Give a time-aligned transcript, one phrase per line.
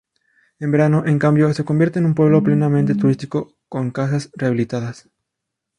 [0.57, 5.11] En verano en cambio, se convierte en un pueblo plenamente turístico, con casas rehabilitadas.